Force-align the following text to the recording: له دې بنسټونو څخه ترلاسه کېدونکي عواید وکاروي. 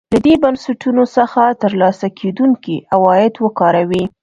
له 0.13 0.19
دې 0.25 0.33
بنسټونو 0.43 1.03
څخه 1.17 1.41
ترلاسه 1.63 2.07
کېدونکي 2.19 2.75
عواید 2.93 3.33
وکاروي. 3.43 4.03